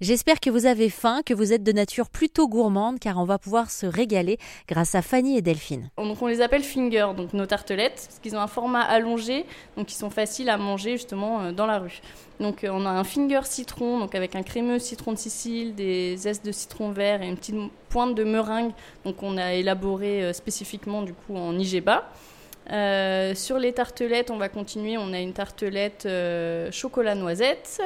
[0.00, 3.38] J'espère que vous avez faim, que vous êtes de nature plutôt gourmande, car on va
[3.38, 5.90] pouvoir se régaler grâce à Fanny et Delphine.
[5.98, 9.44] Donc on les appelle finger, donc nos tartelettes, parce qu'ils ont un format allongé,
[9.76, 12.00] donc ils sont faciles à manger justement euh, dans la rue.
[12.40, 16.46] Donc on a un finger citron, donc avec un crémeux citron de Sicile, des zestes
[16.46, 17.56] de citron vert et une petite
[17.90, 18.72] pointe de meringue,
[19.04, 22.08] donc on a élaboré spécifiquement du coup en Igeba.
[22.72, 24.96] Euh, sur les tartelettes, on va continuer.
[24.96, 27.80] On a une tartelette euh, chocolat noisette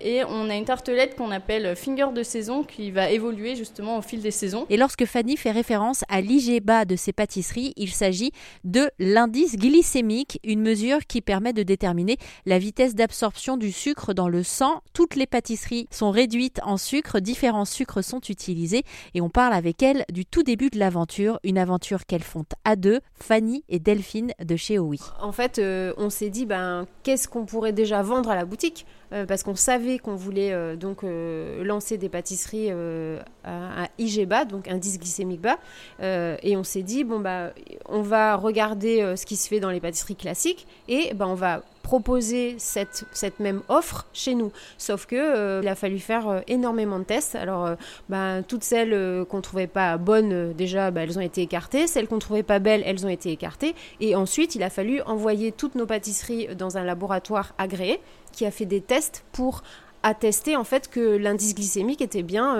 [0.00, 4.02] et on a une tartelette qu'on appelle finger de saison qui va évoluer justement au
[4.02, 4.66] fil des saisons.
[4.70, 8.32] Et lorsque Fanny fait référence à l'IGBA de ses pâtisseries, il s'agit
[8.64, 12.16] de l'indice glycémique, une mesure qui permet de déterminer
[12.46, 14.82] la vitesse d'absorption du sucre dans le sang.
[14.92, 18.82] Toutes les pâtisseries sont réduites en sucre, différents sucres sont utilisés
[19.14, 22.76] et on parle avec elles du tout début de l'aventure, une aventure qu'elles font à
[22.76, 25.00] deux, Fanny et Delphine de chez OUI.
[25.20, 28.86] En fait, euh, on s'est dit ben qu'est-ce qu'on pourrait déjà vendre à la boutique?
[29.12, 34.26] Euh, parce qu'on savait qu'on voulait euh, donc euh, lancer des pâtisseries à, à, IG
[34.26, 35.58] bas, donc indice glycémique bas,
[36.00, 37.52] et on s'est dit bon bah
[37.86, 41.62] on va regarder ce qui se fait dans les pâtisseries classiques et ben on va
[41.88, 44.52] proposer cette, cette même offre chez nous.
[44.76, 47.34] Sauf que euh, il a fallu faire euh, énormément de tests.
[47.34, 47.76] Alors, euh,
[48.10, 51.86] ben, toutes celles qu'on trouvait pas bonnes, déjà, ben, elles ont été écartées.
[51.86, 53.74] Celles qu'on trouvait pas belles, elles ont été écartées.
[54.00, 58.00] Et ensuite, il a fallu envoyer toutes nos pâtisseries dans un laboratoire agréé
[58.32, 59.62] qui a fait des tests pour
[60.02, 62.54] attester en fait que l'indice glycémique était bien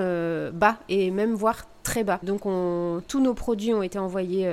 [0.52, 2.18] bas et même voire très bas.
[2.24, 4.48] Donc on, tous nos produits ont été envoyés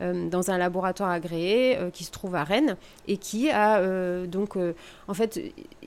[0.00, 2.76] dans un laboratoire agréé euh, qui se trouve à Rennes
[3.08, 3.82] et qui a
[4.26, 4.56] donc
[5.08, 5.40] en fait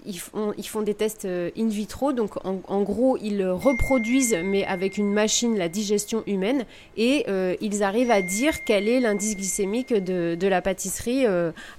[0.06, 4.98] ils font, ils font des tests in vitro donc en, gros ils reproduisent mais avec
[4.98, 6.66] une machine la digestion humaine
[6.98, 7.26] et
[7.62, 11.26] ils arrivent à dire quel est l'indice glycémique de, de, la pâtisserie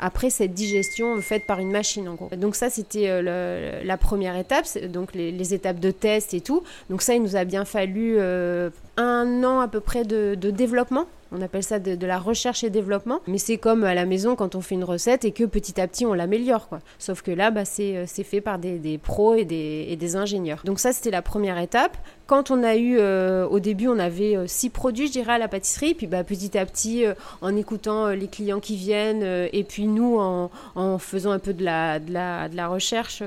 [0.01, 2.31] après cette digestion faite par une machine en gros.
[2.37, 6.63] Donc ça c'était la première étape donc les, les étapes de test et tout.
[6.91, 11.07] Donc ça il nous a bien fallu euh, un an à peu près de, développement.
[11.33, 13.21] On appelle ça de, la recherche et développement.
[13.27, 15.89] Mais c'est comme à la maison quand on fait une recette et que petit à
[15.89, 16.69] petit on l'améliore.
[16.69, 16.79] Quoi.
[16.99, 20.63] Sauf que là, bah, c'est, euh, fait par des, pros et des, ingénieurs.
[20.65, 21.97] Donc ça, c'était la première étape.
[22.27, 25.49] Quand on a eu, euh, au début, on avait six produits, je dirais, à la
[25.49, 25.95] pâtisserie.
[25.95, 27.05] Puis bah, petit à petit,
[27.41, 31.99] en écoutant les clients qui viennent et puis nous, en, faisant un peu de la,
[31.99, 33.23] de la, de la recherche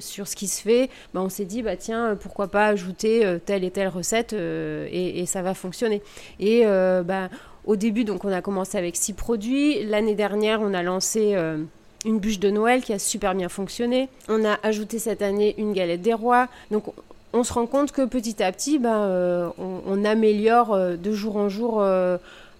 [0.00, 3.62] sur ce qui se fait, bah, on s'est dit, bah, tiens, pourquoi pas ajouter telle
[3.62, 6.02] et telle recette et et, ça va fonctionner.
[6.40, 7.28] Et euh, bah,
[7.64, 9.84] au début, donc, on a commencé avec six produits.
[9.84, 11.58] L'année dernière, on a lancé euh,
[12.04, 14.08] une bûche de Noël qui a super bien fonctionné.
[14.28, 16.48] On a ajouté cette année une galette des rois.
[16.70, 16.84] Donc,
[17.32, 21.48] on se rend compte que petit à petit, bah, euh, on, améliore de jour en
[21.48, 21.82] jour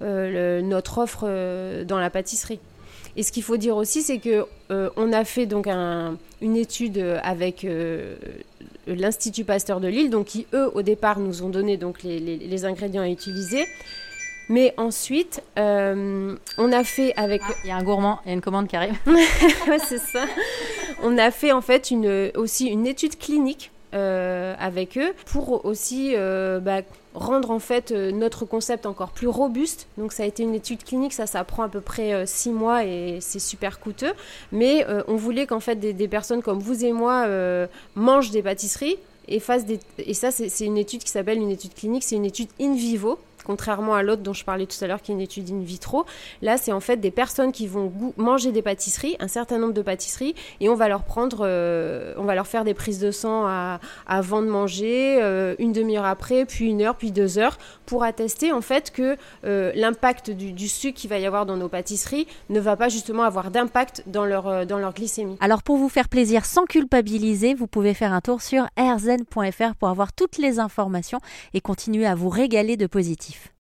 [0.01, 2.61] notre offre dans la pâtisserie.
[3.15, 7.67] Et ce qu'il faut dire aussi, c'est que on a fait donc une étude avec
[8.87, 13.03] l'Institut Pasteur de Lille, donc qui eux au départ nous ont donné donc les, ingrédients
[13.03, 13.67] à utiliser.
[14.49, 17.41] Mais ensuite, euh, on a fait avec.
[17.45, 18.99] Ah, il y a un gourmand, il y a une commande qui arrive.
[19.89, 20.25] c'est ça.
[21.03, 26.15] On a fait en fait une, aussi une étude clinique euh, avec eux pour aussi
[26.17, 26.81] euh, bah,
[27.15, 29.87] rendre en fait euh, notre concept encore plus robuste.
[29.99, 32.85] Donc ça a été une étude clinique, ça ça prend à peu près six mois
[32.85, 34.13] et c'est super coûteux.
[34.51, 37.27] Mais on voulait qu'en fait des, personnes comme vous et moi
[37.95, 38.97] mangent des pâtisseries
[39.29, 39.81] et fassent des...
[39.99, 43.19] Et ça c'est une étude qui s'appelle une étude clinique, c'est une étude in vivo
[43.43, 46.05] contrairement à l'autre dont je parlais tout à l'heure qui est une étude in vitro.
[46.41, 49.83] Là, c'est en fait des personnes qui vont manger des pâtisseries, un certain nombre de
[49.83, 53.47] pâtisseries, et on va leur prendre, euh, on va leur faire des prises de sang
[54.07, 58.53] avant de manger, euh, une demi-heure après, puis une heure, puis deux heures, pour attester
[58.53, 62.61] en fait que euh, l'impact du, sucre qu'il va y avoir dans nos pâtisseries ne
[62.61, 65.37] va pas justement avoir d'impact dans leur, dans leur glycémie.
[65.41, 69.89] Alors pour vous faire plaisir sans culpabiliser, vous pouvez faire un tour sur rzen.fr pour
[69.89, 71.21] avoir toutes les informations
[71.55, 73.42] et continuer à vous régaler de positif.